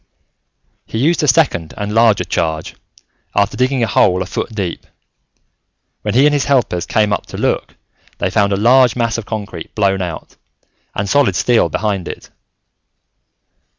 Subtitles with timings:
[0.87, 2.73] He used a second and larger charge,
[3.35, 4.87] after digging a hole a foot deep.
[6.01, 7.75] When he and his helpers came up to look,
[8.17, 10.37] they found a large mass of concrete blown out,
[10.95, 12.31] and solid steel behind it.